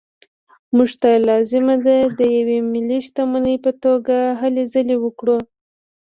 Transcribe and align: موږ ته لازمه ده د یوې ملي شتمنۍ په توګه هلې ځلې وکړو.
موږ 0.75 0.89
ته 1.01 1.09
لازمه 1.27 1.75
ده 1.85 1.97
د 2.19 2.21
یوې 2.37 2.59
ملي 2.73 2.99
شتمنۍ 3.07 3.55
په 3.65 3.71
توګه 3.83 4.15
هلې 4.41 4.63
ځلې 4.73 4.97
وکړو. 4.99 5.37